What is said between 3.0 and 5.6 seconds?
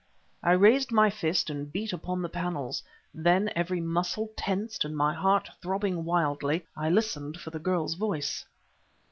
then, every muscle tensed and my heart